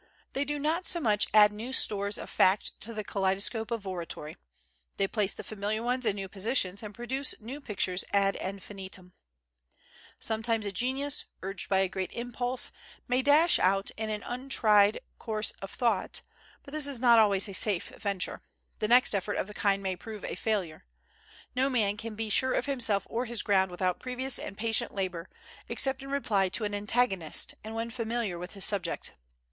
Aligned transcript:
They 0.33 0.45
do 0.45 0.57
not 0.57 0.87
so 0.87 0.99
much 0.99 1.27
add 1.31 1.53
new 1.53 1.71
stores 1.71 2.17
of 2.17 2.27
fact 2.27 2.81
to 2.81 2.91
the 2.91 3.03
kaleidoscope 3.03 3.69
of 3.69 3.85
oratory, 3.87 4.35
they 4.97 5.07
place 5.07 5.35
the 5.35 5.43
familiar 5.43 5.83
ones 5.83 6.07
in 6.07 6.15
new 6.15 6.27
positions, 6.27 6.81
and 6.81 6.91
produce 6.91 7.35
new 7.39 7.61
pictures 7.61 8.03
ad 8.11 8.35
infinitum. 8.37 9.13
Sometimes 10.17 10.65
a 10.65 10.71
genius, 10.71 11.25
urged 11.43 11.69
by 11.69 11.81
a 11.81 11.87
great 11.87 12.11
impulse, 12.13 12.71
may 13.07 13.21
dash 13.21 13.59
out 13.59 13.91
in 13.91 14.09
an 14.09 14.23
untried 14.23 14.99
course 15.19 15.51
of 15.61 15.69
thought; 15.69 16.21
but 16.63 16.71
this 16.73 16.87
is 16.87 16.99
not 16.99 17.19
always 17.19 17.47
a 17.47 17.53
safe 17.53 17.89
venture, 17.89 18.41
the 18.79 18.87
next 18.87 19.13
effort 19.13 19.33
of 19.35 19.45
the 19.45 19.53
kind 19.53 19.83
may 19.83 19.95
prove 19.95 20.25
a 20.25 20.33
failure. 20.33 20.83
No 21.55 21.69
man 21.69 21.95
can 21.95 22.15
be 22.15 22.31
sure 22.31 22.53
of 22.53 22.65
himself 22.65 23.05
or 23.07 23.25
his 23.25 23.43
ground 23.43 23.69
without 23.69 23.99
previous 23.99 24.39
and 24.39 24.57
patient 24.57 24.95
labor, 24.95 25.29
except 25.69 26.01
in 26.01 26.09
reply 26.09 26.49
to 26.49 26.63
an 26.63 26.73
antagonist 26.73 27.53
and 27.63 27.75
when 27.75 27.91
familiar 27.91 28.39
with 28.39 28.53
his 28.53 28.65
subject. 28.65 29.13